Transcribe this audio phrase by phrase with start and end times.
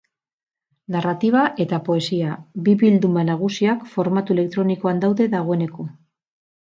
[0.93, 2.31] Narratiba eta poesia,
[2.67, 5.87] bi bilduma nagusiak, formatu elektronikoan daude dagoeneko.